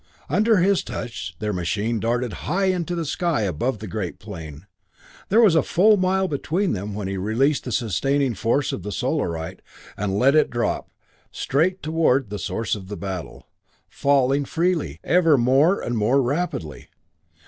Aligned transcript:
Under 0.29 0.57
his 0.57 0.83
touch 0.83 1.35
their 1.37 1.53
machine 1.53 1.99
darted 1.99 2.33
high 2.49 2.65
into 2.73 2.95
the 2.95 3.05
sky 3.05 3.41
above 3.41 3.77
the 3.77 3.87
great 3.87 4.17
plane. 4.17 4.65
There 5.29 5.41
was 5.41 5.53
a 5.53 5.61
full 5.61 5.95
mile 5.95 6.27
between 6.27 6.73
them 6.73 6.95
when 6.95 7.07
he 7.07 7.17
released 7.17 7.65
the 7.65 7.71
sustaining 7.71 8.33
force 8.33 8.71
of 8.71 8.81
the 8.81 8.91
Solarite 8.91 9.61
and 9.95 10.17
let 10.17 10.33
it 10.33 10.49
drop, 10.49 10.89
straight 11.31 11.83
toward 11.83 12.31
the 12.31 12.39
source 12.39 12.73
of 12.73 12.87
the 12.87 12.97
battle 12.97 13.47
falling 13.87 14.43
freely, 14.45 14.99
ever 15.03 15.37
more 15.37 15.79
and 15.79 15.95
more 15.95 16.19
rapidly. 16.19 16.87